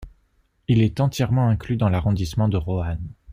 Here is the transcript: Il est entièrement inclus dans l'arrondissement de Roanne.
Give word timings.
Il 0.67 0.81
est 0.81 0.99
entièrement 0.99 1.47
inclus 1.47 1.77
dans 1.77 1.87
l'arrondissement 1.87 2.47
de 2.49 2.57
Roanne. 2.57 3.13